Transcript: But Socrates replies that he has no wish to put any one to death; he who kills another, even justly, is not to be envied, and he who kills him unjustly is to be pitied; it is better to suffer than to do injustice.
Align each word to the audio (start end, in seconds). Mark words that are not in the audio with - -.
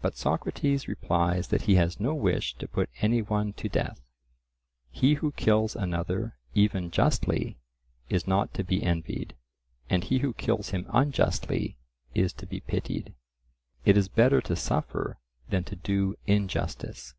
But 0.00 0.16
Socrates 0.16 0.88
replies 0.88 1.48
that 1.48 1.60
he 1.68 1.74
has 1.74 2.00
no 2.00 2.14
wish 2.14 2.54
to 2.54 2.66
put 2.66 2.88
any 3.02 3.20
one 3.20 3.52
to 3.60 3.68
death; 3.68 4.00
he 4.90 5.12
who 5.16 5.32
kills 5.32 5.76
another, 5.76 6.38
even 6.54 6.90
justly, 6.90 7.58
is 8.08 8.26
not 8.26 8.54
to 8.54 8.64
be 8.64 8.82
envied, 8.82 9.36
and 9.90 10.02
he 10.02 10.20
who 10.20 10.32
kills 10.32 10.70
him 10.70 10.86
unjustly 10.94 11.76
is 12.14 12.32
to 12.40 12.46
be 12.46 12.60
pitied; 12.60 13.12
it 13.84 13.98
is 13.98 14.08
better 14.08 14.40
to 14.40 14.56
suffer 14.56 15.18
than 15.50 15.64
to 15.64 15.76
do 15.76 16.14
injustice. 16.24 17.12